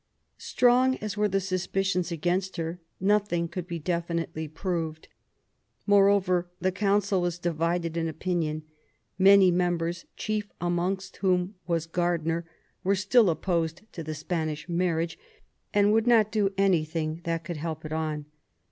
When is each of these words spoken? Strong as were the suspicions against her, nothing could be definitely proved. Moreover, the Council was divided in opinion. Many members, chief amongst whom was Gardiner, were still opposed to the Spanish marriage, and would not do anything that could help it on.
Strong 0.39 0.95
as 0.95 1.15
were 1.15 1.27
the 1.27 1.39
suspicions 1.39 2.11
against 2.11 2.57
her, 2.57 2.79
nothing 2.99 3.47
could 3.47 3.67
be 3.67 3.77
definitely 3.77 4.47
proved. 4.47 5.07
Moreover, 5.85 6.47
the 6.59 6.71
Council 6.71 7.21
was 7.21 7.37
divided 7.37 7.95
in 7.95 8.07
opinion. 8.07 8.63
Many 9.19 9.51
members, 9.51 10.05
chief 10.17 10.49
amongst 10.59 11.17
whom 11.17 11.53
was 11.67 11.85
Gardiner, 11.85 12.47
were 12.83 12.95
still 12.95 13.29
opposed 13.29 13.83
to 13.91 14.01
the 14.03 14.15
Spanish 14.15 14.67
marriage, 14.67 15.19
and 15.71 15.93
would 15.93 16.07
not 16.07 16.31
do 16.31 16.51
anything 16.57 17.21
that 17.25 17.43
could 17.43 17.57
help 17.57 17.85
it 17.85 17.91
on. 17.93 18.25